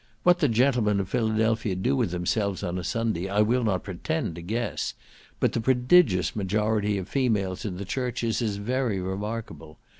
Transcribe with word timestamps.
What 0.23 0.39
the 0.39 0.47
gentlemen 0.47 0.99
of 0.99 1.09
Philadelphia 1.09 1.75
do 1.75 1.95
with 1.95 2.09
themselves 2.09 2.63
on 2.63 2.79
a 2.79 2.83
Sunday, 2.83 3.29
I 3.29 3.41
will 3.41 3.63
not 3.63 3.83
pretend 3.83 4.33
to 4.33 4.41
guess, 4.41 4.95
but 5.39 5.53
the 5.53 5.61
prodigious 5.61 6.35
majority 6.35 6.97
of 6.97 7.07
females 7.07 7.65
in 7.65 7.77
the 7.77 7.85
churches 7.85 8.41
is 8.41 8.55
very 8.57 8.99
remarkable. 8.99 9.77